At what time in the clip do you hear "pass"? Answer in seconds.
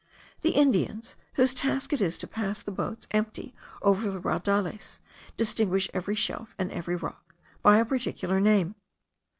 2.27-2.63